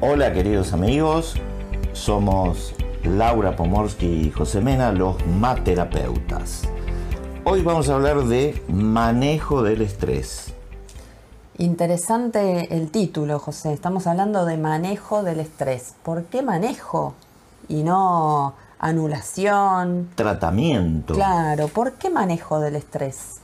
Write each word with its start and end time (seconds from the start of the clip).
Hola 0.00 0.32
queridos 0.32 0.72
amigos, 0.72 1.34
somos 1.92 2.72
Laura 3.02 3.56
Pomorsky 3.56 4.06
y 4.06 4.30
José 4.30 4.60
Mena, 4.60 4.92
los 4.92 5.16
materapeutas. 5.26 6.62
Hoy 7.42 7.62
vamos 7.62 7.88
a 7.88 7.96
hablar 7.96 8.22
de 8.22 8.62
manejo 8.68 9.64
del 9.64 9.82
estrés. 9.82 10.54
Interesante 11.56 12.76
el 12.76 12.92
título, 12.92 13.40
José. 13.40 13.72
Estamos 13.72 14.06
hablando 14.06 14.44
de 14.44 14.56
manejo 14.56 15.24
del 15.24 15.40
estrés. 15.40 15.94
¿Por 16.04 16.26
qué 16.26 16.42
manejo? 16.42 17.14
Y 17.68 17.82
no 17.82 18.54
anulación. 18.78 20.10
Tratamiento. 20.14 21.14
Claro, 21.14 21.66
¿por 21.66 21.94
qué 21.94 22.08
manejo 22.08 22.60
del 22.60 22.76
estrés? 22.76 23.40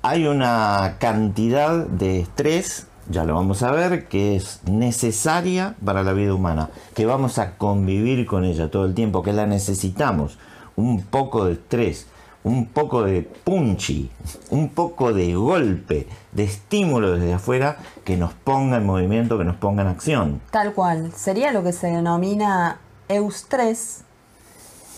Hay 0.00 0.26
una 0.26 0.96
cantidad 0.98 1.84
de 1.84 2.20
estrés, 2.20 2.86
ya 3.08 3.24
lo 3.24 3.34
vamos 3.34 3.62
a 3.62 3.70
ver, 3.70 4.06
que 4.08 4.36
es 4.36 4.60
necesaria 4.64 5.74
para 5.84 6.02
la 6.02 6.12
vida 6.12 6.34
humana, 6.34 6.70
que 6.94 7.06
vamos 7.06 7.38
a 7.38 7.56
convivir 7.56 8.26
con 8.26 8.44
ella 8.44 8.70
todo 8.70 8.84
el 8.84 8.94
tiempo, 8.94 9.22
que 9.22 9.32
la 9.32 9.46
necesitamos. 9.46 10.38
Un 10.76 11.02
poco 11.02 11.46
de 11.46 11.54
estrés, 11.54 12.06
un 12.44 12.66
poco 12.66 13.02
de 13.02 13.22
punchy, 13.22 14.10
un 14.50 14.68
poco 14.68 15.12
de 15.12 15.34
golpe, 15.34 16.06
de 16.32 16.44
estímulo 16.44 17.12
desde 17.12 17.34
afuera 17.34 17.78
que 18.04 18.16
nos 18.16 18.32
ponga 18.32 18.76
en 18.76 18.86
movimiento, 18.86 19.38
que 19.38 19.44
nos 19.44 19.56
ponga 19.56 19.82
en 19.82 19.88
acción. 19.88 20.40
Tal 20.50 20.72
cual, 20.72 21.12
sería 21.14 21.52
lo 21.52 21.64
que 21.64 21.72
se 21.72 21.88
denomina 21.88 22.78
eustrés, 23.08 24.02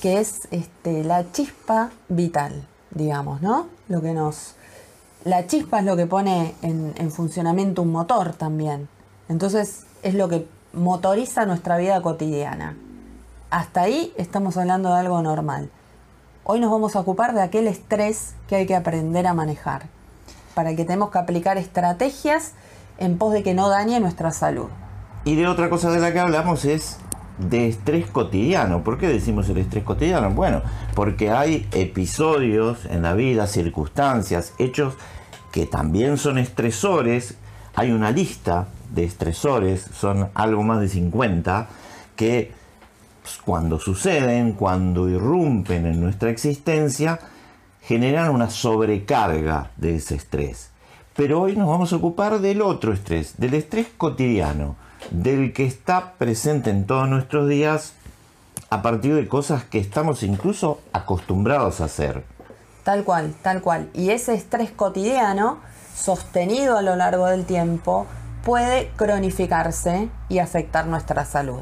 que 0.02 0.20
es 0.20 0.48
este, 0.50 1.04
la 1.04 1.30
chispa 1.32 1.90
vital, 2.08 2.66
digamos, 2.90 3.40
¿no? 3.40 3.68
Lo 3.88 4.02
que 4.02 4.12
nos 4.12 4.54
la 5.24 5.46
chispa 5.46 5.80
es 5.80 5.84
lo 5.84 5.96
que 5.96 6.06
pone 6.06 6.54
en, 6.62 7.10
funcionamiento 7.10 7.82
un 7.82 7.92
motor 7.92 8.32
también. 8.32 8.88
Entonces 9.28 9.84
es 10.02 10.14
lo 10.14 10.28
que 10.28 10.46
motoriza 10.72 11.46
nuestra 11.46 11.76
vida 11.76 12.00
cotidiana. 12.00 12.76
Hasta 13.50 13.82
ahí 13.82 14.12
estamos 14.16 14.56
hablando 14.56 14.88
de 14.90 15.00
algo 15.00 15.20
normal. 15.22 15.70
Hoy 16.44 16.60
nos 16.60 16.70
vamos 16.70 16.96
a 16.96 17.00
ocupar 17.00 17.34
de 17.34 17.42
aquel 17.42 17.66
estrés 17.66 18.34
que 18.48 18.56
hay 18.56 18.66
que 18.66 18.74
aprender 18.74 19.26
a 19.26 19.34
manejar, 19.34 19.86
para 20.54 20.74
que 20.74 20.84
tenemos 20.84 21.10
que 21.10 21.18
aplicar 21.18 21.58
estrategias 21.58 22.52
en 22.98 23.18
pos 23.18 23.32
de 23.32 23.42
que 23.42 23.54
no 23.54 23.68
dañe 23.68 24.00
nuestra 24.00 24.30
salud. 24.30 24.68
Y 25.24 25.36
de 25.36 25.46
otra 25.46 25.68
cosa 25.68 25.90
de 25.90 26.00
la 26.00 26.12
que 26.12 26.20
hablamos 26.20 26.64
es 26.64 26.96
de 27.48 27.68
estrés 27.68 28.06
cotidiano. 28.06 28.84
¿Por 28.84 28.98
qué 28.98 29.08
decimos 29.08 29.48
el 29.48 29.58
estrés 29.58 29.84
cotidiano? 29.84 30.30
Bueno, 30.30 30.62
porque 30.94 31.30
hay 31.30 31.66
episodios 31.72 32.84
en 32.86 33.02
la 33.02 33.14
vida, 33.14 33.46
circunstancias, 33.46 34.54
hechos 34.58 34.94
que 35.50 35.66
también 35.66 36.18
son 36.18 36.38
estresores. 36.38 37.36
Hay 37.74 37.92
una 37.92 38.10
lista 38.10 38.68
de 38.92 39.04
estresores, 39.04 39.82
son 39.94 40.28
algo 40.34 40.62
más 40.62 40.80
de 40.80 40.88
50, 40.88 41.68
que 42.16 42.52
cuando 43.44 43.78
suceden, 43.78 44.52
cuando 44.52 45.08
irrumpen 45.08 45.86
en 45.86 46.00
nuestra 46.00 46.30
existencia, 46.30 47.18
generan 47.82 48.30
una 48.30 48.50
sobrecarga 48.50 49.70
de 49.76 49.96
ese 49.96 50.16
estrés. 50.16 50.70
Pero 51.16 51.40
hoy 51.42 51.56
nos 51.56 51.68
vamos 51.68 51.92
a 51.92 51.96
ocupar 51.96 52.40
del 52.40 52.62
otro 52.62 52.92
estrés, 52.92 53.34
del 53.38 53.54
estrés 53.54 53.88
cotidiano 53.96 54.76
del 55.10 55.52
que 55.52 55.64
está 55.66 56.12
presente 56.18 56.70
en 56.70 56.86
todos 56.86 57.08
nuestros 57.08 57.48
días 57.48 57.94
a 58.70 58.82
partir 58.82 59.14
de 59.14 59.26
cosas 59.28 59.64
que 59.64 59.78
estamos 59.78 60.22
incluso 60.22 60.80
acostumbrados 60.92 61.80
a 61.80 61.86
hacer. 61.86 62.24
Tal 62.84 63.04
cual, 63.04 63.34
tal 63.42 63.60
cual. 63.60 63.90
Y 63.92 64.10
ese 64.10 64.34
estrés 64.34 64.70
cotidiano, 64.70 65.58
sostenido 65.94 66.78
a 66.78 66.82
lo 66.82 66.96
largo 66.96 67.26
del 67.26 67.44
tiempo, 67.44 68.06
puede 68.44 68.90
cronificarse 68.96 70.08
y 70.28 70.38
afectar 70.38 70.86
nuestra 70.86 71.24
salud. 71.24 71.60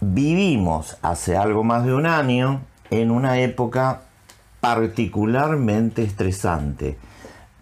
Vivimos 0.00 0.96
hace 1.02 1.36
algo 1.36 1.64
más 1.64 1.84
de 1.84 1.94
un 1.94 2.06
año 2.06 2.62
en 2.90 3.10
una 3.10 3.38
época 3.40 4.02
particularmente 4.60 6.02
estresante 6.02 6.96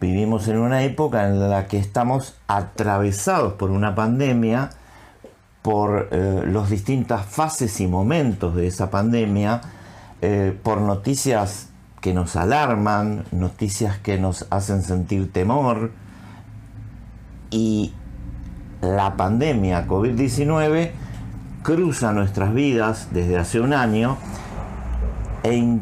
Vivimos 0.03 0.49
en 0.49 0.59
una 0.59 0.83
época 0.83 1.29
en 1.29 1.49
la 1.49 1.69
que 1.69 1.79
estamos 1.79 2.35
atravesados 2.49 3.53
por 3.53 3.71
una 3.71 3.95
pandemia, 3.95 4.71
por 5.63 6.09
eh, 6.11 6.43
las 6.45 6.71
distintas 6.71 7.25
fases 7.25 7.81
y 7.81 7.87
momentos 7.87 8.57
de 8.57 8.67
esa 8.67 8.91
pandemia, 8.91 9.61
eh, 10.21 10.59
por 10.61 10.81
noticias 10.81 11.69
que 12.01 12.13
nos 12.15 12.35
alarman, 12.35 13.27
noticias 13.31 13.97
que 13.99 14.19
nos 14.19 14.49
hacen 14.51 14.83
sentir 14.83 15.33
temor. 15.33 15.93
Y 17.53 17.93
la 18.81 19.17
pandemia 19.17 19.87
COVID-19 19.87 20.91
cruza 21.63 22.11
nuestras 22.11 22.53
vidas 22.53 23.07
desde 23.13 23.39
hace 23.39 23.61
un 23.61 23.73
año 23.73 24.17
e 25.45 25.79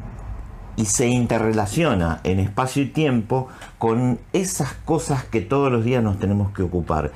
y 0.81 0.87
se 0.87 1.07
interrelaciona 1.09 2.21
en 2.25 2.41
espacio 2.41 2.83
y 2.83 2.87
tiempo 2.87 3.49
con 3.81 4.21
esas 4.35 4.75
cosas 4.85 5.25
que 5.25 5.41
todos 5.41 5.73
los 5.73 5.87
días 5.87 6.05
nos 6.05 6.19
tenemos 6.19 6.53
que 6.53 6.63
ocupar. 6.63 7.13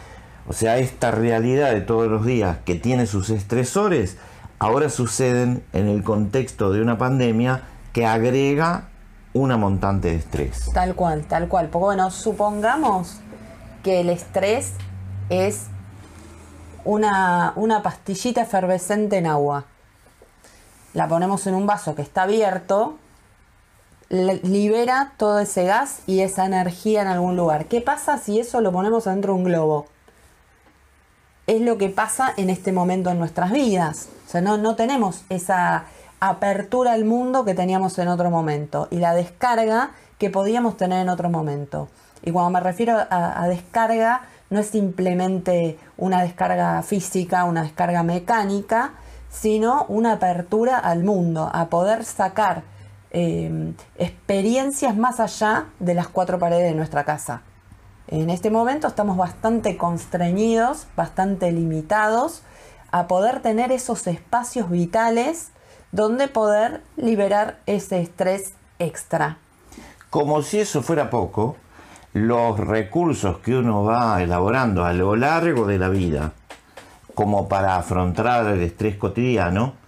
O 0.48 0.54
sea, 0.54 0.78
esta 0.78 1.10
realidad 1.10 1.70
de 1.72 1.82
todos 1.82 2.10
los 2.10 2.24
días 2.24 2.56
que 2.64 2.74
tiene 2.74 3.04
sus 3.04 3.28
estresores, 3.28 4.16
ahora 4.58 4.88
suceden 4.88 5.62
en 5.74 5.88
el 5.88 6.02
contexto 6.02 6.72
de 6.72 6.80
una 6.80 6.96
pandemia 6.96 7.64
que 7.92 8.06
agrega 8.06 8.88
una 9.34 9.58
montante 9.58 10.08
de 10.08 10.16
estrés. 10.16 10.70
Tal 10.72 10.94
cual, 10.94 11.24
tal 11.26 11.48
cual. 11.48 11.68
Porque 11.68 11.84
bueno, 11.84 12.10
supongamos 12.10 13.18
que 13.82 14.00
el 14.00 14.08
estrés 14.08 14.72
es 15.28 15.66
una, 16.86 17.52
una 17.56 17.82
pastillita 17.82 18.40
efervescente 18.40 19.18
en 19.18 19.26
agua. 19.26 19.66
La 20.94 21.08
ponemos 21.08 21.46
en 21.46 21.56
un 21.56 21.66
vaso 21.66 21.94
que 21.94 22.00
está 22.00 22.22
abierto 22.22 22.96
libera 24.14 25.12
todo 25.16 25.40
ese 25.40 25.64
gas 25.64 26.00
y 26.06 26.20
esa 26.20 26.46
energía 26.46 27.02
en 27.02 27.08
algún 27.08 27.36
lugar. 27.36 27.66
¿Qué 27.66 27.80
pasa 27.80 28.18
si 28.18 28.38
eso 28.38 28.60
lo 28.60 28.72
ponemos 28.72 29.04
dentro 29.04 29.32
de 29.32 29.38
un 29.38 29.44
globo? 29.44 29.86
Es 31.46 31.60
lo 31.60 31.76
que 31.76 31.88
pasa 31.88 32.32
en 32.36 32.48
este 32.48 32.72
momento 32.72 33.10
en 33.10 33.18
nuestras 33.18 33.52
vidas. 33.52 34.08
O 34.26 34.30
sea, 34.30 34.40
no, 34.40 34.56
no 34.56 34.76
tenemos 34.76 35.24
esa 35.28 35.84
apertura 36.20 36.92
al 36.92 37.04
mundo 37.04 37.44
que 37.44 37.54
teníamos 37.54 37.98
en 37.98 38.08
otro 38.08 38.30
momento 38.30 38.88
y 38.90 38.96
la 38.96 39.14
descarga 39.14 39.90
que 40.18 40.30
podíamos 40.30 40.76
tener 40.76 41.00
en 41.00 41.08
otro 41.08 41.28
momento. 41.28 41.88
Y 42.22 42.30
cuando 42.30 42.50
me 42.50 42.60
refiero 42.60 42.96
a, 42.96 43.42
a 43.42 43.48
descarga, 43.48 44.22
no 44.48 44.60
es 44.60 44.68
simplemente 44.68 45.78
una 45.98 46.22
descarga 46.22 46.82
física, 46.82 47.44
una 47.44 47.62
descarga 47.62 48.02
mecánica, 48.02 48.92
sino 49.28 49.84
una 49.88 50.12
apertura 50.12 50.78
al 50.78 51.02
mundo, 51.02 51.50
a 51.52 51.66
poder 51.66 52.04
sacar 52.04 52.62
Em, 53.16 53.74
experiencias 53.96 54.96
más 54.96 55.20
allá 55.20 55.66
de 55.78 55.94
las 55.94 56.08
cuatro 56.08 56.40
paredes 56.40 56.64
de 56.64 56.74
nuestra 56.74 57.04
casa. 57.04 57.42
En 58.08 58.28
este 58.28 58.50
momento 58.50 58.88
estamos 58.88 59.16
bastante 59.16 59.76
constreñidos, 59.76 60.88
bastante 60.96 61.52
limitados 61.52 62.42
a 62.90 63.06
poder 63.06 63.40
tener 63.40 63.70
esos 63.70 64.08
espacios 64.08 64.68
vitales 64.68 65.52
donde 65.92 66.26
poder 66.26 66.82
liberar 66.96 67.60
ese 67.66 68.00
estrés 68.00 68.54
extra. 68.80 69.38
Como 70.10 70.42
si 70.42 70.58
eso 70.58 70.82
fuera 70.82 71.08
poco, 71.08 71.54
los 72.14 72.58
recursos 72.58 73.38
que 73.38 73.54
uno 73.54 73.84
va 73.84 74.20
elaborando 74.24 74.84
a 74.84 74.92
lo 74.92 75.14
largo 75.14 75.68
de 75.68 75.78
la 75.78 75.88
vida, 75.88 76.32
como 77.14 77.48
para 77.48 77.76
afrontar 77.76 78.48
el 78.48 78.62
estrés 78.62 78.96
cotidiano, 78.96 79.83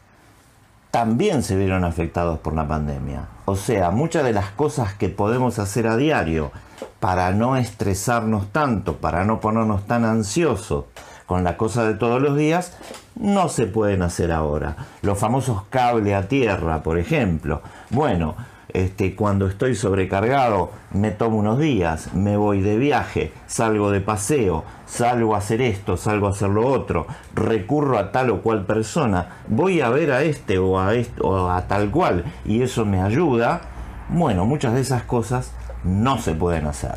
también 0.97 1.43
se 1.43 1.57
vieron 1.57 1.85
afectados 1.85 2.39
por 2.39 2.55
la 2.55 2.67
pandemia. 2.67 3.27
O 3.45 3.55
sea, 3.55 3.91
muchas 3.91 4.25
de 4.25 4.33
las 4.33 4.49
cosas 4.53 4.95
que 4.95 5.11
podemos 5.11 5.59
hacer 5.59 5.87
a 5.89 5.99
diario 5.99 6.53
para 7.01 7.33
no 7.33 7.59
estresarnos 7.59 8.51
tanto, 8.51 8.97
para 8.97 9.27
no 9.27 9.39
ponernos 9.39 9.87
tan 9.87 10.07
ansiosos 10.07 10.87
con 11.27 11.45
la 11.45 11.59
cosa 11.59 11.85
de 11.85 11.93
todos 11.93 12.23
los 12.23 12.35
días, 12.35 12.79
no 13.15 13.51
se 13.51 13.67
pueden 13.67 14.01
hacer 14.01 14.33
ahora. 14.33 14.75
Los 15.03 15.19
famosos 15.19 15.65
cable 15.69 16.15
a 16.15 16.29
tierra, 16.29 16.83
por 16.83 16.99
ejemplo. 16.99 17.61
Bueno, 17.91 18.35
este, 18.73 19.15
cuando 19.15 19.47
estoy 19.47 19.75
sobrecargado 19.75 20.71
me 20.91 21.11
tomo 21.11 21.39
unos 21.39 21.59
días, 21.59 22.13
me 22.15 22.37
voy 22.37 22.61
de 22.61 22.77
viaje, 22.77 23.33
salgo 23.47 23.91
de 23.91 24.01
paseo, 24.01 24.65
salgo 24.87 25.35
a 25.35 25.39
hacer 25.39 25.63
esto, 25.63 25.97
salgo 25.97 26.27
a 26.27 26.31
hacer 26.31 26.49
lo 26.49 26.67
otro, 26.67 27.07
recurro 27.35 27.99
a 27.99 28.13
tal 28.13 28.31
o 28.31 28.43
cual 28.43 28.67
persona, 28.67 29.37
voy 29.49 29.81
a 29.81 29.89
ver 29.89 30.13
a 30.13 30.23
este 30.23 30.59
o 30.59 30.81
a, 30.81 30.95
esto, 30.95 31.27
o 31.27 31.51
a 31.51 31.67
tal 31.69 31.91
cual 31.91 32.25
y 32.45 32.63
eso 32.63 32.85
me 32.85 33.01
ayuda. 33.01 33.61
Bueno, 34.09 34.45
muchas 34.45 34.75
de 34.75 34.81
esas 34.81 35.03
cosas 35.03 35.53
no 35.85 36.19
se 36.19 36.35
pueden 36.35 36.67
hacer. 36.67 36.97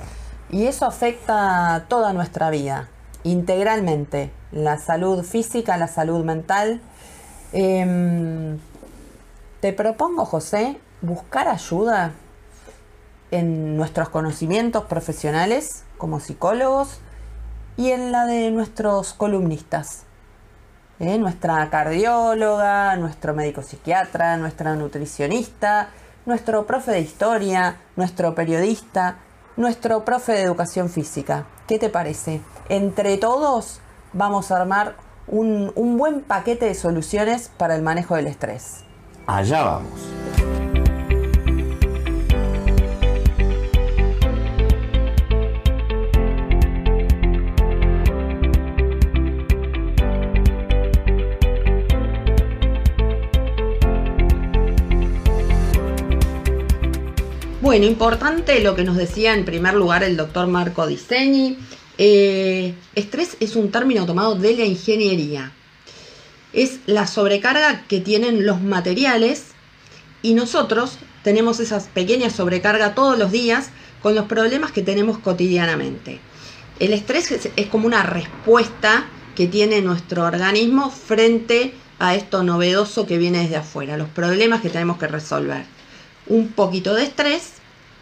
Y 0.52 0.66
eso 0.66 0.86
afecta 0.86 1.86
toda 1.88 2.12
nuestra 2.14 2.50
vida, 2.50 2.90
integralmente, 3.24 4.32
la 4.52 4.78
salud 4.80 5.24
física, 5.24 5.78
la 5.78 5.88
salud 5.88 6.24
mental. 6.26 6.82
Em, 7.54 8.58
te 9.60 9.74
propongo, 9.74 10.26
José, 10.26 10.78
buscar 11.02 11.48
ayuda 11.48 12.14
en 13.32 13.78
nuestros 13.78 14.10
conocimientos 14.10 14.86
profesionales 14.86 15.84
como 15.98 16.20
psicólogos 16.20 17.00
y 17.78 17.92
en 17.92 18.12
la 18.12 18.26
de 18.26 18.52
nuestros 18.52 19.14
columnistas. 19.14 20.04
¿eh? 21.00 21.18
Nuestra 21.18 21.70
cardióloga, 21.70 22.96
nuestro 22.98 23.34
médico 23.34 23.62
psiquiatra, 23.62 24.38
nuestra 24.38 24.76
nutricionista, 24.76 25.90
nuestro 26.26 26.66
profe 26.66 26.92
de 26.92 27.00
historia, 27.00 27.78
nuestro 27.96 28.36
periodista, 28.36 29.18
nuestro 29.58 30.04
profe 30.04 30.34
de 30.34 30.42
educación 30.42 30.90
física. 30.90 31.46
¿Qué 31.68 31.80
te 31.80 31.90
parece? 31.90 32.42
Entre 32.68 33.18
todos 33.18 33.80
vamos 34.14 34.52
a 34.52 34.58
armar 34.58 34.96
un, 35.28 35.72
un 35.76 35.98
buen 35.98 36.22
paquete 36.22 36.66
de 36.66 36.76
soluciones 36.76 37.50
para 37.58 37.76
el 37.76 37.82
manejo 37.82 38.16
del 38.16 38.28
estrés. 38.28 38.84
Allá 39.28 39.64
vamos. 39.64 40.29
Bueno, 57.70 57.86
importante 57.86 58.62
lo 58.62 58.76
que 58.76 58.84
nos 58.84 58.98
decía 58.98 59.36
en 59.36 59.46
primer 59.46 59.76
lugar 59.76 60.04
el 60.04 60.18
doctor 60.18 60.48
Marco 60.48 60.88
Disegni. 60.88 61.56
Eh, 62.00 62.74
estrés 62.96 63.38
es 63.40 63.56
un 63.56 63.70
término 63.70 64.08
tomado 64.08 64.34
de 64.34 64.58
la 64.58 64.66
ingeniería. 64.66 65.52
Es 66.52 66.80
la 66.88 67.06
sobrecarga 67.06 67.84
que 67.88 68.00
tienen 68.00 68.44
los 68.44 68.60
materiales 68.60 69.50
y 70.24 70.34
nosotros 70.34 70.98
tenemos 71.24 71.60
esa 71.60 71.80
pequeña 71.94 72.32
sobrecarga 72.32 72.96
todos 72.96 73.20
los 73.20 73.32
días 73.32 73.70
con 74.02 74.16
los 74.16 74.26
problemas 74.26 74.72
que 74.72 74.82
tenemos 74.82 75.20
cotidianamente. 75.20 76.20
El 76.80 76.92
estrés 76.92 77.30
es, 77.30 77.50
es 77.56 77.68
como 77.68 77.86
una 77.86 78.02
respuesta 78.02 79.06
que 79.36 79.46
tiene 79.46 79.84
nuestro 79.84 80.24
organismo 80.24 80.90
frente 80.90 81.76
a 82.00 82.16
esto 82.16 82.42
novedoso 82.42 83.06
que 83.06 83.20
viene 83.20 83.44
desde 83.44 83.58
afuera, 83.58 83.96
los 83.96 84.10
problemas 84.10 84.62
que 84.62 84.72
tenemos 84.72 84.98
que 84.98 85.06
resolver. 85.06 85.66
Un 86.26 86.48
poquito 86.48 86.96
de 86.96 87.04
estrés 87.04 87.59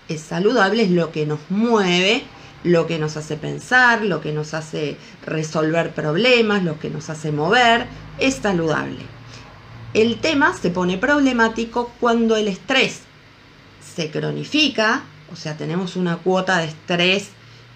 es 0.09 0.21
saludable, 0.21 0.83
es 0.83 0.92
lo 0.92 1.12
que 1.12 1.25
nos 1.25 1.39
mueve, 1.50 2.24
lo 2.63 2.88
que 2.88 3.00
nos 3.00 3.18
hace 3.18 3.38
pensar, 3.38 4.04
lo 4.04 4.21
que 4.21 4.31
nos 4.31 4.54
hace 4.54 4.98
resolver 5.25 5.94
problemas, 5.94 6.63
lo 6.63 6.80
que 6.80 6.89
nos 6.89 7.09
hace 7.09 7.31
mover, 7.31 7.86
es 8.19 8.36
saludable. 8.36 9.00
El 9.94 10.19
tema 10.19 10.56
se 10.56 10.69
pone 10.69 10.98
problemático 10.98 11.92
cuando 12.00 12.36
el 12.36 12.48
estrés 12.48 13.01
se 13.95 14.12
cronifica, 14.12 15.04
o 15.31 15.36
sea, 15.36 15.57
tenemos 15.57 15.95
una 15.95 16.18
cuota 16.18 16.60
de 16.60 16.65
estrés 16.65 17.30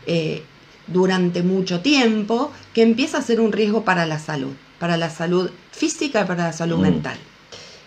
eh, 0.06 0.44
durante 0.88 1.42
mucho 1.44 1.82
tiempo 1.82 2.52
que 2.74 2.82
empieza 2.82 3.18
a 3.18 3.22
ser 3.22 3.40
un 3.40 3.52
riesgo 3.52 3.84
para 3.84 4.06
la 4.06 4.20
salud, 4.20 4.54
para 4.80 4.98
la 4.98 5.10
salud 5.10 5.50
física 5.72 6.22
y 6.22 6.26
para 6.26 6.46
la 6.46 6.54
salud 6.54 6.78
Mm. 6.78 6.82
mental. 6.82 7.18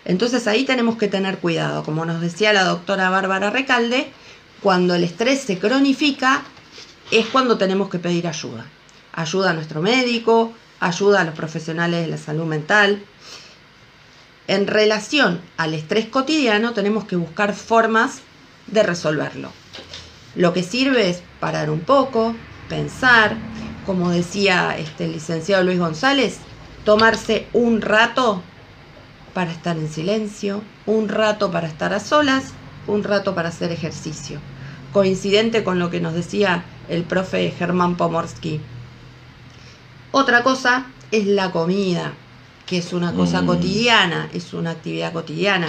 Entonces 0.04 0.46
ahí 0.46 0.64
tenemos 0.64 0.96
que 0.96 1.08
tener 1.08 1.38
cuidado. 1.38 1.82
Como 1.82 2.04
nos 2.04 2.20
decía 2.20 2.52
la 2.52 2.64
doctora 2.64 3.08
Bárbara 3.10 3.50
Recalde, 3.50 4.10
cuando 4.64 4.94
el 4.94 5.04
estrés 5.04 5.42
se 5.42 5.58
cronifica 5.58 6.42
es 7.10 7.26
cuando 7.26 7.58
tenemos 7.58 7.90
que 7.90 7.98
pedir 7.98 8.26
ayuda. 8.26 8.64
Ayuda 9.12 9.50
a 9.50 9.52
nuestro 9.52 9.82
médico, 9.82 10.54
ayuda 10.80 11.20
a 11.20 11.24
los 11.24 11.34
profesionales 11.34 12.00
de 12.00 12.06
la 12.06 12.16
salud 12.16 12.46
mental. 12.46 13.04
En 14.46 14.66
relación 14.66 15.42
al 15.58 15.74
estrés 15.74 16.06
cotidiano 16.06 16.72
tenemos 16.72 17.04
que 17.04 17.16
buscar 17.16 17.52
formas 17.52 18.22
de 18.66 18.82
resolverlo. 18.82 19.50
Lo 20.34 20.54
que 20.54 20.62
sirve 20.62 21.10
es 21.10 21.22
parar 21.40 21.68
un 21.68 21.80
poco, 21.80 22.34
pensar, 22.70 23.36
como 23.84 24.08
decía 24.08 24.78
este, 24.78 25.04
el 25.04 25.12
licenciado 25.12 25.62
Luis 25.62 25.78
González, 25.78 26.38
tomarse 26.86 27.48
un 27.52 27.82
rato 27.82 28.42
para 29.34 29.52
estar 29.52 29.76
en 29.76 29.92
silencio, 29.92 30.62
un 30.86 31.10
rato 31.10 31.50
para 31.50 31.68
estar 31.68 31.92
a 31.92 32.00
solas, 32.00 32.54
un 32.86 33.04
rato 33.04 33.34
para 33.34 33.50
hacer 33.50 33.70
ejercicio. 33.70 34.40
Coincidente 34.94 35.64
con 35.64 35.80
lo 35.80 35.90
que 35.90 36.00
nos 36.00 36.14
decía 36.14 36.64
el 36.88 37.02
profe 37.02 37.50
Germán 37.50 37.96
Pomorsky. 37.96 38.60
Otra 40.12 40.44
cosa 40.44 40.86
es 41.10 41.26
la 41.26 41.50
comida, 41.50 42.12
que 42.64 42.78
es 42.78 42.92
una 42.92 43.12
cosa 43.12 43.42
Mm. 43.42 43.46
cotidiana, 43.46 44.28
es 44.32 44.54
una 44.54 44.70
actividad 44.70 45.12
cotidiana. 45.12 45.68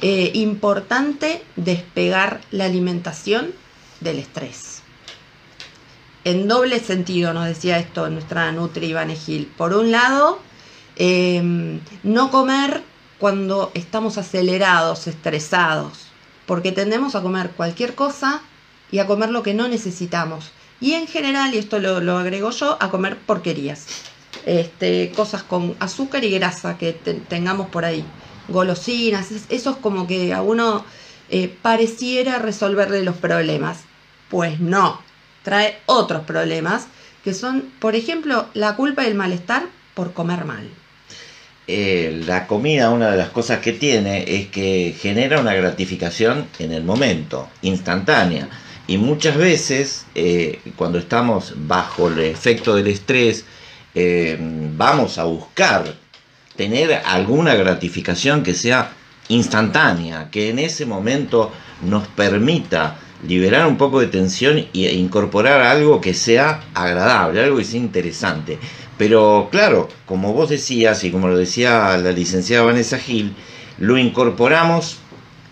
Eh, 0.00 0.30
importante 0.34 1.42
despegar 1.56 2.40
la 2.52 2.66
alimentación 2.66 3.50
del 3.98 4.20
estrés. 4.20 4.82
En 6.22 6.46
doble 6.46 6.78
sentido 6.78 7.34
nos 7.34 7.46
decía 7.46 7.80
esto 7.80 8.08
nuestra 8.10 8.52
Nutri 8.52 8.86
Ivane 8.86 9.16
Gil. 9.16 9.46
Por 9.56 9.74
un 9.74 9.90
lado, 9.90 10.38
eh, 10.94 11.80
no 12.04 12.30
comer 12.30 12.84
cuando 13.18 13.72
estamos 13.74 14.18
acelerados, 14.18 15.08
estresados, 15.08 16.09
porque 16.50 16.72
tendemos 16.72 17.14
a 17.14 17.22
comer 17.22 17.52
cualquier 17.52 17.94
cosa 17.94 18.40
y 18.90 18.98
a 18.98 19.06
comer 19.06 19.30
lo 19.30 19.44
que 19.44 19.54
no 19.54 19.68
necesitamos. 19.68 20.50
Y 20.80 20.94
en 20.94 21.06
general, 21.06 21.54
y 21.54 21.58
esto 21.58 21.78
lo, 21.78 22.00
lo 22.00 22.18
agrego 22.18 22.50
yo, 22.50 22.76
a 22.80 22.90
comer 22.90 23.18
porquerías. 23.18 23.86
Este, 24.44 25.12
cosas 25.14 25.44
con 25.44 25.76
azúcar 25.78 26.24
y 26.24 26.30
grasa 26.32 26.76
que 26.76 26.92
te- 26.92 27.14
tengamos 27.14 27.68
por 27.68 27.84
ahí. 27.84 28.04
Golosinas, 28.48 29.30
es- 29.30 29.44
eso 29.48 29.70
es 29.70 29.76
como 29.76 30.08
que 30.08 30.34
a 30.34 30.42
uno 30.42 30.84
eh, 31.28 31.56
pareciera 31.62 32.40
resolverle 32.40 33.04
los 33.04 33.14
problemas. 33.16 33.82
Pues 34.28 34.58
no, 34.58 35.00
trae 35.44 35.78
otros 35.86 36.22
problemas 36.24 36.88
que 37.22 37.32
son, 37.32 37.72
por 37.78 37.94
ejemplo, 37.94 38.46
la 38.54 38.74
culpa 38.74 39.04
y 39.04 39.06
el 39.06 39.14
malestar 39.14 39.68
por 39.94 40.12
comer 40.14 40.44
mal. 40.44 40.68
Eh, 41.72 42.22
la 42.26 42.48
comida, 42.48 42.90
una 42.90 43.12
de 43.12 43.16
las 43.16 43.28
cosas 43.28 43.60
que 43.60 43.72
tiene 43.72 44.24
es 44.26 44.48
que 44.48 44.92
genera 45.00 45.38
una 45.38 45.54
gratificación 45.54 46.48
en 46.58 46.72
el 46.72 46.82
momento, 46.82 47.48
instantánea. 47.62 48.48
Y 48.88 48.98
muchas 48.98 49.36
veces, 49.36 50.04
eh, 50.16 50.58
cuando 50.74 50.98
estamos 50.98 51.54
bajo 51.56 52.08
el 52.08 52.18
efecto 52.18 52.74
del 52.74 52.88
estrés, 52.88 53.44
eh, 53.94 54.36
vamos 54.76 55.18
a 55.18 55.24
buscar 55.24 55.94
tener 56.56 56.92
alguna 57.04 57.54
gratificación 57.54 58.42
que 58.42 58.54
sea 58.54 58.90
instantánea, 59.28 60.28
que 60.28 60.50
en 60.50 60.58
ese 60.58 60.86
momento 60.86 61.52
nos 61.82 62.08
permita 62.08 62.98
liberar 63.26 63.66
un 63.66 63.76
poco 63.76 64.00
de 64.00 64.06
tensión 64.06 64.58
e 64.58 64.94
incorporar 64.94 65.60
algo 65.62 66.00
que 66.00 66.14
sea 66.14 66.62
agradable, 66.74 67.42
algo 67.42 67.58
que 67.58 67.64
sea 67.64 67.80
interesante. 67.80 68.58
Pero 68.96 69.48
claro, 69.50 69.88
como 70.06 70.32
vos 70.32 70.50
decías 70.50 71.04
y 71.04 71.10
como 71.10 71.28
lo 71.28 71.36
decía 71.36 71.96
la 71.96 72.12
licenciada 72.12 72.64
Vanessa 72.64 72.98
Gil, 72.98 73.34
lo 73.78 73.96
incorporamos 73.98 74.98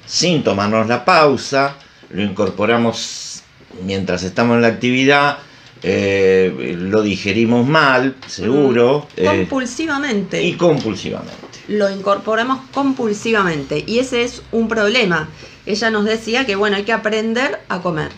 sin 0.07 0.43
tomarnos 0.43 0.87
la 0.87 1.04
pausa, 1.04 1.76
lo 2.11 2.23
incorporamos 2.23 3.43
mientras 3.85 4.23
estamos 4.23 4.57
en 4.57 4.62
la 4.62 4.69
actividad, 4.69 5.38
eh, 5.83 6.76
lo 6.78 7.02
digerimos 7.02 7.66
mal, 7.66 8.16
seguro, 8.26 9.07
eh, 9.16 9.25
Compulsivamente. 9.25 10.43
y 10.43 10.54
compulsivamente. 10.54 11.48
Lo 11.69 11.91
incorporamos 11.91 12.61
compulsivamente 12.73 13.85
y 13.87 13.99
ese 14.01 14.25
es 14.25 14.43
un 14.51 14.69
problema. 14.69 15.29
Ella 15.67 15.91
nos 15.91 16.05
decía 16.05 16.47
que 16.47 16.57
bueno, 16.57 16.77
hay 16.77 16.85
que 16.85 16.93
aprender 16.93 17.61
a 17.69 17.81
comer, 17.81 18.11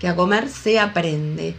que 0.00 0.08
a 0.08 0.16
comer 0.16 0.48
se 0.48 0.80
aprende. 0.80 1.54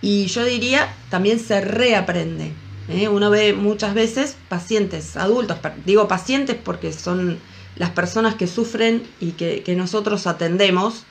Y 0.00 0.26
yo 0.26 0.44
diría, 0.44 0.92
también 1.10 1.38
se 1.38 1.60
reaprende. 1.60 2.52
¿eh? 2.88 3.08
Uno 3.08 3.30
ve 3.30 3.52
muchas 3.52 3.94
veces 3.94 4.36
pacientes, 4.48 5.16
adultos, 5.16 5.58
digo 5.84 6.08
pacientes 6.08 6.56
porque 6.62 6.92
son 6.92 7.38
las 7.76 7.90
personas 7.90 8.34
que 8.34 8.46
sufren 8.46 9.06
y 9.20 9.32
que, 9.32 9.62
que 9.62 9.76
nosotros 9.76 10.26
atendemos, 10.26 11.04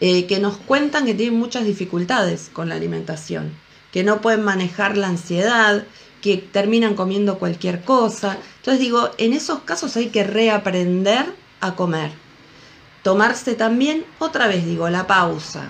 eh, 0.00 0.26
que 0.26 0.40
nos 0.40 0.56
cuentan 0.56 1.06
que 1.06 1.14
tienen 1.14 1.38
muchas 1.38 1.64
dificultades 1.64 2.50
con 2.52 2.68
la 2.68 2.74
alimentación, 2.74 3.52
que 3.92 4.02
no 4.02 4.20
pueden 4.20 4.42
manejar 4.42 4.96
la 4.96 5.08
ansiedad, 5.08 5.84
que 6.24 6.38
terminan 6.38 6.94
comiendo 6.94 7.38
cualquier 7.38 7.82
cosa. 7.82 8.38
Entonces 8.56 8.80
digo, 8.80 9.10
en 9.18 9.34
esos 9.34 9.58
casos 9.58 9.94
hay 9.98 10.06
que 10.08 10.24
reaprender 10.24 11.26
a 11.60 11.74
comer. 11.74 12.12
Tomarse 13.02 13.52
también, 13.52 14.06
otra 14.18 14.46
vez 14.46 14.64
digo, 14.64 14.88
la 14.88 15.06
pausa. 15.06 15.68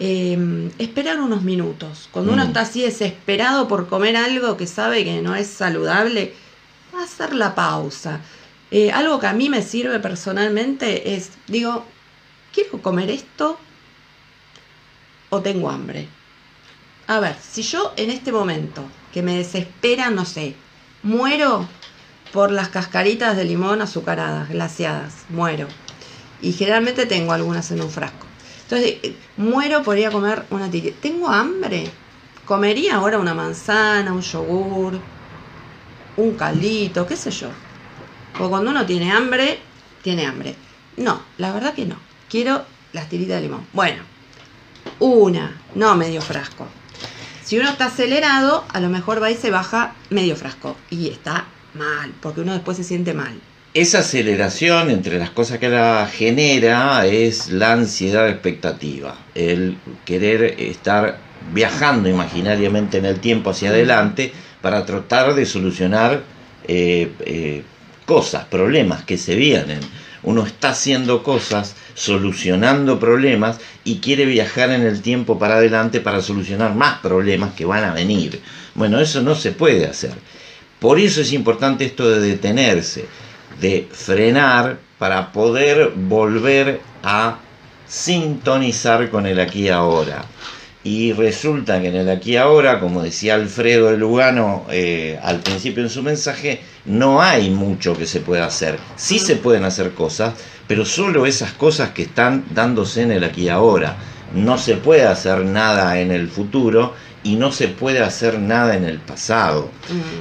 Eh, 0.00 0.70
esperar 0.78 1.20
unos 1.20 1.42
minutos. 1.42 2.08
Cuando 2.12 2.32
uno 2.32 2.44
Mm. 2.44 2.46
está 2.46 2.60
así 2.62 2.80
desesperado 2.80 3.68
por 3.68 3.88
comer 3.88 4.16
algo 4.16 4.56
que 4.56 4.66
sabe 4.66 5.04
que 5.04 5.20
no 5.20 5.34
es 5.34 5.48
saludable, 5.48 6.32
hacer 6.98 7.34
la 7.34 7.54
pausa. 7.54 8.20
Eh, 8.70 8.90
algo 8.90 9.20
que 9.20 9.26
a 9.26 9.34
mí 9.34 9.50
me 9.50 9.60
sirve 9.60 10.00
personalmente 10.00 11.14
es, 11.14 11.32
digo, 11.46 11.84
¿quiero 12.54 12.80
comer 12.80 13.10
esto 13.10 13.58
o 15.28 15.42
tengo 15.42 15.68
hambre? 15.68 16.08
A 17.06 17.20
ver, 17.20 17.36
si 17.38 17.60
yo 17.60 17.92
en 17.98 18.08
este 18.08 18.32
momento 18.32 18.82
que 19.12 19.22
me 19.22 19.36
desespera, 19.36 20.10
no 20.10 20.24
sé, 20.24 20.54
muero 21.02 21.68
por 22.32 22.50
las 22.50 22.68
cascaritas 22.68 23.36
de 23.36 23.44
limón 23.44 23.82
azucaradas, 23.82 24.48
glaseadas, 24.48 25.12
muero. 25.28 25.68
Y 26.40 26.52
generalmente 26.52 27.06
tengo 27.06 27.32
algunas 27.32 27.70
en 27.70 27.82
un 27.82 27.90
frasco. 27.90 28.26
Entonces, 28.64 28.96
eh, 29.02 29.16
muero 29.36 29.82
por 29.82 29.98
ir 29.98 30.06
a 30.06 30.10
comer 30.10 30.44
una 30.50 30.70
tiri. 30.70 30.92
¿Tengo 30.92 31.28
hambre? 31.28 31.90
comería 32.44 32.96
ahora 32.96 33.18
una 33.18 33.34
manzana, 33.34 34.12
un 34.12 34.20
yogur, 34.20 34.98
un 36.16 36.34
caldito, 36.34 37.06
qué 37.06 37.16
sé 37.16 37.30
yo. 37.30 37.48
Porque 38.32 38.50
cuando 38.50 38.70
uno 38.70 38.84
tiene 38.86 39.12
hambre, 39.12 39.58
tiene 40.02 40.26
hambre. 40.26 40.54
No, 40.96 41.22
la 41.38 41.52
verdad 41.52 41.74
que 41.74 41.86
no. 41.86 41.96
Quiero 42.28 42.64
las 42.92 43.08
tiritas 43.08 43.36
de 43.36 43.42
limón. 43.42 43.66
Bueno, 43.72 44.02
una, 44.98 45.60
no 45.74 45.94
medio 45.94 46.20
frasco. 46.20 46.66
Si 47.52 47.58
uno 47.58 47.68
está 47.68 47.84
acelerado, 47.84 48.64
a 48.72 48.80
lo 48.80 48.88
mejor 48.88 49.22
va 49.22 49.30
y 49.30 49.34
se 49.34 49.50
baja 49.50 49.92
medio 50.08 50.36
frasco. 50.36 50.74
Y 50.88 51.10
está 51.10 51.44
mal, 51.74 52.10
porque 52.22 52.40
uno 52.40 52.54
después 52.54 52.78
se 52.78 52.82
siente 52.82 53.12
mal. 53.12 53.38
Esa 53.74 53.98
aceleración 53.98 54.88
entre 54.88 55.18
las 55.18 55.28
cosas 55.28 55.58
que 55.58 55.68
la 55.68 56.08
genera 56.10 57.04
es 57.04 57.50
la 57.50 57.74
ansiedad 57.74 58.26
expectativa, 58.30 59.18
el 59.34 59.76
querer 60.06 60.58
estar 60.58 61.18
viajando 61.52 62.08
imaginariamente 62.08 62.96
en 62.96 63.04
el 63.04 63.20
tiempo 63.20 63.50
hacia 63.50 63.68
adelante 63.68 64.32
para 64.62 64.86
tratar 64.86 65.34
de 65.34 65.44
solucionar 65.44 66.22
eh, 66.66 67.12
eh, 67.20 67.64
cosas, 68.06 68.46
problemas 68.46 69.04
que 69.04 69.18
se 69.18 69.34
vienen. 69.34 69.80
Uno 70.22 70.46
está 70.46 70.70
haciendo 70.70 71.22
cosas, 71.22 71.74
solucionando 71.94 73.00
problemas 73.00 73.58
y 73.84 73.98
quiere 73.98 74.24
viajar 74.24 74.70
en 74.70 74.82
el 74.82 75.02
tiempo 75.02 75.38
para 75.38 75.56
adelante 75.56 76.00
para 76.00 76.22
solucionar 76.22 76.74
más 76.74 77.00
problemas 77.00 77.54
que 77.54 77.64
van 77.64 77.84
a 77.84 77.94
venir. 77.94 78.40
Bueno, 78.74 79.00
eso 79.00 79.22
no 79.22 79.34
se 79.34 79.52
puede 79.52 79.86
hacer. 79.86 80.14
Por 80.78 80.98
eso 80.98 81.20
es 81.20 81.32
importante 81.32 81.84
esto 81.84 82.08
de 82.08 82.20
detenerse 82.20 83.06
de 83.60 83.88
frenar 83.90 84.78
para 84.98 85.32
poder 85.32 85.92
volver 85.94 86.80
a 87.02 87.38
sintonizar 87.86 89.10
con 89.10 89.26
el 89.26 89.40
aquí 89.40 89.64
y 89.64 89.68
ahora. 89.68 90.24
Y 90.84 91.12
resulta 91.12 91.80
que 91.80 91.88
en 91.88 91.96
el 91.96 92.08
aquí 92.10 92.36
ahora, 92.36 92.80
como 92.80 93.02
decía 93.02 93.34
Alfredo 93.34 93.90
de 93.90 93.96
Lugano 93.96 94.66
eh, 94.70 95.18
al 95.22 95.40
principio 95.40 95.82
en 95.82 95.90
su 95.90 96.02
mensaje, 96.02 96.60
no 96.84 97.22
hay 97.22 97.50
mucho 97.50 97.96
que 97.96 98.06
se 98.06 98.20
pueda 98.20 98.46
hacer. 98.46 98.78
Sí 98.96 99.20
se 99.20 99.36
pueden 99.36 99.64
hacer 99.64 99.92
cosas, 99.92 100.34
pero 100.66 100.84
solo 100.84 101.24
esas 101.24 101.52
cosas 101.52 101.90
que 101.90 102.02
están 102.02 102.44
dándose 102.52 103.02
en 103.02 103.12
el 103.12 103.22
aquí 103.22 103.42
y 103.42 103.48
ahora. 103.48 103.96
No 104.34 104.58
se 104.58 104.76
puede 104.76 105.06
hacer 105.06 105.44
nada 105.44 106.00
en 106.00 106.10
el 106.10 106.28
futuro 106.28 106.94
y 107.22 107.36
no 107.36 107.52
se 107.52 107.68
puede 107.68 108.00
hacer 108.00 108.38
nada 108.38 108.76
en 108.76 108.84
el 108.84 108.98
pasado. 108.98 109.70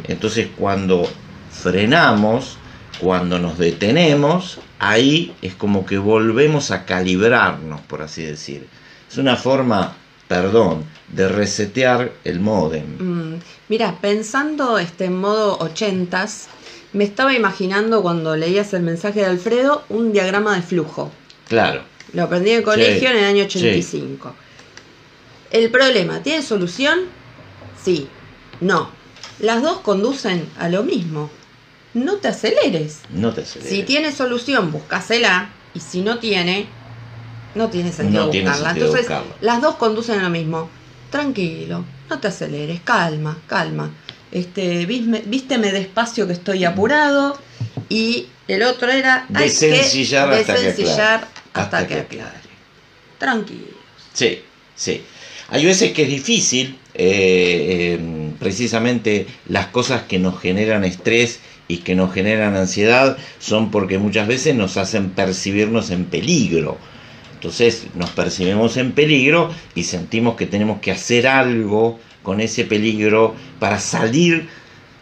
Entonces 0.07 0.49
cuando 0.57 1.07
frenamos, 1.51 2.57
cuando 2.99 3.39
nos 3.39 3.57
detenemos, 3.57 4.59
ahí 4.79 5.33
es 5.41 5.55
como 5.55 5.85
que 5.85 5.97
volvemos 5.97 6.71
a 6.71 6.85
calibrarnos, 6.85 7.81
por 7.81 8.01
así 8.01 8.23
decir. 8.23 8.67
Es 9.09 9.17
una 9.17 9.35
forma, 9.35 9.95
perdón, 10.31 10.85
de 11.09 11.27
resetear 11.27 12.13
el 12.23 12.39
modem. 12.39 12.85
Mm, 12.99 13.39
mira, 13.67 13.97
pensando 13.99 14.77
este, 14.77 15.05
en 15.05 15.17
modo 15.17 15.57
ochentas, 15.59 16.47
me 16.93 17.03
estaba 17.03 17.33
imaginando 17.33 18.01
cuando 18.01 18.37
leías 18.37 18.73
el 18.73 18.83
mensaje 18.83 19.19
de 19.19 19.25
Alfredo 19.25 19.83
un 19.89 20.13
diagrama 20.13 20.55
de 20.55 20.61
flujo. 20.61 21.11
Claro. 21.49 21.81
Lo 22.13 22.23
aprendí 22.23 22.51
en 22.51 22.59
el 22.59 22.63
colegio 22.63 23.09
en 23.09 23.17
el 23.17 23.25
año 23.25 23.43
85. 23.43 24.33
El 25.51 25.69
problema, 25.69 26.23
¿tiene 26.23 26.41
solución? 26.41 26.99
Sí. 27.83 28.07
No. 28.61 28.89
Las 29.39 29.61
dos 29.61 29.79
conducen 29.79 30.47
a 30.57 30.69
lo 30.69 30.83
mismo 30.83 31.29
no 31.93 32.15
te 32.15 32.29
aceleres. 32.29 32.99
No 33.09 33.33
te 33.33 33.41
aceleres. 33.41 33.73
Si 33.73 33.83
tiene 33.83 34.11
solución, 34.11 34.71
búscasela. 34.71 35.49
Y 35.73 35.79
si 35.79 36.01
no 36.01 36.19
tiene, 36.19 36.67
no 37.55 37.69
tiene 37.69 37.91
sentido 37.91 38.27
buscarla. 38.27 38.71
Entonces, 38.71 39.07
las 39.41 39.61
dos 39.61 39.75
conducen 39.75 40.19
a 40.19 40.23
lo 40.23 40.29
mismo. 40.29 40.69
Tranquilo, 41.09 41.83
no 42.09 42.19
te 42.19 42.27
aceleres, 42.29 42.81
calma, 42.81 43.37
calma. 43.47 43.91
Este, 44.31 44.85
vísteme 44.85 45.71
despacio 45.71 46.25
que 46.27 46.33
estoy 46.33 46.63
apurado. 46.63 47.37
Y 47.89 48.27
el 48.47 48.63
otro 48.63 48.89
era 48.89 49.25
desencillar, 49.29 50.33
hasta, 50.33 50.55
que 50.55 50.85
hasta, 51.53 51.87
que 51.87 51.93
aclare. 51.95 52.39
Tranquilo. 53.17 53.77
Sí, 54.13 54.41
sí. 54.75 55.03
Hay 55.49 55.65
veces 55.65 55.91
que 55.91 56.03
es 56.03 56.09
difícil, 56.09 56.77
eh, 56.93 57.97
eh, 57.99 58.31
precisamente 58.39 59.27
las 59.47 59.67
cosas 59.67 60.03
que 60.03 60.17
nos 60.17 60.39
generan 60.39 60.85
estrés 60.85 61.41
y 61.67 61.77
que 61.77 61.95
nos 61.95 62.13
generan 62.13 62.55
ansiedad 62.55 63.17
son 63.39 63.71
porque 63.71 63.97
muchas 63.97 64.27
veces 64.27 64.55
nos 64.55 64.77
hacen 64.77 65.11
percibirnos 65.11 65.89
en 65.91 66.05
peligro. 66.05 66.77
Entonces 67.41 67.87
nos 67.95 68.11
percibimos 68.11 68.77
en 68.77 68.91
peligro 68.91 69.49
y 69.73 69.85
sentimos 69.85 70.35
que 70.35 70.45
tenemos 70.45 70.79
que 70.79 70.91
hacer 70.91 71.25
algo 71.25 71.99
con 72.21 72.39
ese 72.39 72.65
peligro 72.65 73.33
para 73.57 73.79
salir 73.79 74.47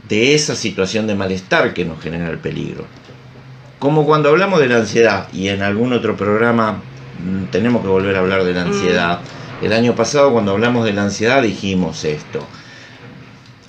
de 0.08 0.34
esa 0.34 0.55
situación 0.55 1.05
de 1.05 1.15
malestar 1.15 1.74
que 1.74 1.84
nos 1.84 2.01
genera 2.01 2.29
el 2.29 2.38
peligro. 2.38 2.86
Como 3.77 4.05
cuando 4.05 4.29
hablamos 4.29 4.62
de 4.62 4.69
la 4.69 4.77
ansiedad 4.77 5.27
y 5.34 5.50
en 5.50 5.62
algún 5.62 5.91
otro 5.91 6.15
programa 6.15 6.81
mm, 7.22 7.51
tenemos 7.51 7.81
que 7.81 7.89
volver 7.89 8.15
a 8.15 8.19
hablar 8.19 8.46
de 8.46 8.53
la 8.53 8.62
ansiedad. 8.62 9.19
Mm. 9.19 9.65
El 9.65 9.74
año 9.74 9.93
pasado 9.93 10.31
cuando 10.31 10.53
hablamos 10.53 10.86
de 10.86 10.93
la 10.93 11.03
ansiedad 11.03 11.43
dijimos 11.43 12.05
esto. 12.05 12.48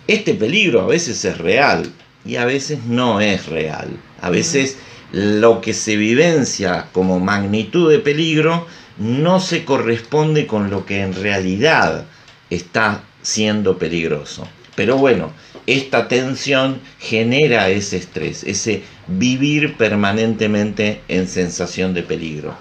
Este 0.06 0.34
peligro 0.34 0.82
a 0.82 0.86
veces 0.86 1.24
es 1.24 1.38
real, 1.38 1.90
y 2.24 2.36
a 2.36 2.44
veces 2.44 2.84
no 2.86 3.20
es 3.20 3.46
real. 3.46 3.88
A 4.20 4.30
veces 4.30 4.78
lo 5.12 5.60
que 5.60 5.74
se 5.74 5.96
vivencia 5.96 6.86
como 6.92 7.18
magnitud 7.18 7.90
de 7.90 7.98
peligro 7.98 8.66
no 8.98 9.40
se 9.40 9.64
corresponde 9.64 10.46
con 10.46 10.70
lo 10.70 10.86
que 10.86 11.02
en 11.02 11.14
realidad 11.14 12.04
está 12.50 13.02
siendo 13.22 13.78
peligroso. 13.78 14.46
Pero 14.74 14.96
bueno, 14.96 15.32
esta 15.66 16.08
tensión 16.08 16.80
genera 16.98 17.68
ese 17.70 17.96
estrés, 17.96 18.44
ese 18.44 18.82
vivir 19.06 19.76
permanentemente 19.76 21.00
en 21.08 21.28
sensación 21.28 21.92
de 21.94 22.02
peligro. 22.02 22.54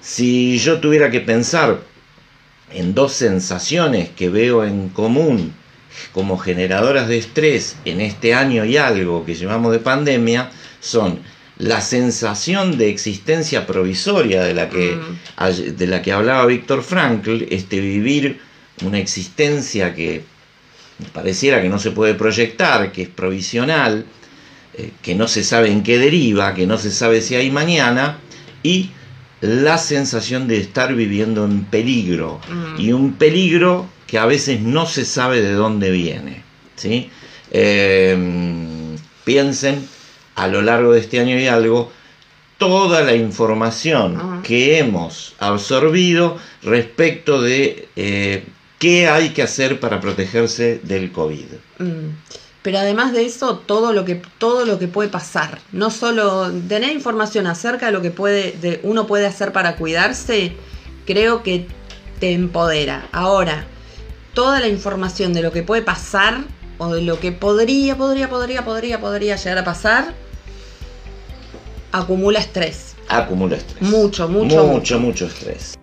Si 0.00 0.58
yo 0.58 0.80
tuviera 0.80 1.10
que 1.10 1.20
pensar 1.20 1.80
en 2.72 2.94
dos 2.94 3.12
sensaciones 3.12 4.08
que 4.10 4.28
veo 4.28 4.64
en 4.64 4.88
común 4.88 5.54
como 6.12 6.38
generadoras 6.38 7.08
de 7.08 7.18
estrés 7.18 7.76
en 7.84 8.00
este 8.00 8.34
año 8.34 8.64
y 8.64 8.76
algo 8.76 9.24
que 9.24 9.34
llevamos 9.34 9.72
de 9.72 9.78
pandemia 9.78 10.50
son 10.80 11.20
la 11.62 11.80
sensación 11.80 12.76
de 12.76 12.90
existencia 12.90 13.66
provisoria 13.68 14.42
de 14.42 14.52
la 14.52 14.68
que, 14.68 14.96
mm. 14.96 15.76
de 15.76 15.86
la 15.86 16.02
que 16.02 16.12
hablaba 16.12 16.44
Víctor 16.46 16.82
Frankl, 16.82 17.44
este 17.50 17.80
vivir 17.80 18.40
una 18.84 18.98
existencia 18.98 19.94
que 19.94 20.24
pareciera 21.12 21.62
que 21.62 21.68
no 21.68 21.78
se 21.78 21.92
puede 21.92 22.14
proyectar, 22.14 22.90
que 22.90 23.02
es 23.02 23.08
provisional, 23.08 24.04
eh, 24.74 24.90
que 25.02 25.14
no 25.14 25.28
se 25.28 25.44
sabe 25.44 25.70
en 25.70 25.84
qué 25.84 25.98
deriva, 25.98 26.52
que 26.52 26.66
no 26.66 26.78
se 26.78 26.90
sabe 26.90 27.20
si 27.20 27.36
hay 27.36 27.52
mañana, 27.52 28.18
y 28.64 28.90
la 29.40 29.78
sensación 29.78 30.48
de 30.48 30.58
estar 30.58 30.92
viviendo 30.96 31.44
en 31.44 31.64
peligro. 31.64 32.40
Mm. 32.50 32.80
Y 32.80 32.92
un 32.92 33.12
peligro 33.12 33.88
que 34.08 34.18
a 34.18 34.26
veces 34.26 34.60
no 34.60 34.86
se 34.86 35.04
sabe 35.04 35.40
de 35.42 35.52
dónde 35.52 35.92
viene. 35.92 36.42
¿sí? 36.74 37.08
Em, 37.52 38.96
piensen 39.24 39.86
a 40.34 40.48
lo 40.48 40.62
largo 40.62 40.92
de 40.92 41.00
este 41.00 41.20
año 41.20 41.38
y 41.38 41.46
algo 41.46 41.90
toda 42.58 43.02
la 43.02 43.14
información 43.14 44.42
que 44.44 44.78
hemos 44.78 45.34
absorbido 45.40 46.38
respecto 46.62 47.42
de 47.42 47.88
eh, 47.96 48.44
qué 48.78 49.08
hay 49.08 49.30
que 49.30 49.42
hacer 49.42 49.80
para 49.80 50.00
protegerse 50.00 50.80
del 50.82 51.10
COVID. 51.10 51.46
Mm. 51.78 52.08
Pero 52.62 52.78
además 52.78 53.12
de 53.12 53.26
eso, 53.26 53.58
todo 53.58 53.92
lo 53.92 54.04
que, 54.04 54.22
todo 54.38 54.64
lo 54.64 54.78
que 54.78 54.86
puede 54.86 55.08
pasar. 55.08 55.58
No 55.72 55.90
solo 55.90 56.52
tener 56.68 56.92
información 56.92 57.48
acerca 57.48 57.86
de 57.86 57.92
lo 57.92 58.00
que 58.00 58.12
puede, 58.12 58.52
de, 58.52 58.78
uno 58.84 59.08
puede 59.08 59.26
hacer 59.26 59.52
para 59.52 59.74
cuidarse, 59.74 60.52
creo 61.04 61.42
que 61.42 61.66
te 62.20 62.32
empodera. 62.32 63.08
Ahora, 63.10 63.66
toda 64.34 64.60
la 64.60 64.68
información 64.68 65.32
de 65.32 65.42
lo 65.42 65.50
que 65.50 65.64
puede 65.64 65.82
pasar 65.82 66.44
o 66.82 66.92
de 66.94 67.02
lo 67.02 67.20
que 67.20 67.30
podría, 67.30 67.96
podría, 67.96 68.28
podría, 68.28 68.64
podría, 68.64 69.00
podría 69.00 69.36
llegar 69.36 69.58
a 69.58 69.64
pasar, 69.64 70.14
acumula 71.92 72.40
estrés. 72.40 72.96
Acumula 73.08 73.56
estrés. 73.56 73.82
Mucho, 73.82 74.28
mucho. 74.28 74.66
Mucho, 74.66 74.98
mucho, 74.98 75.26
estrés. 75.26 75.78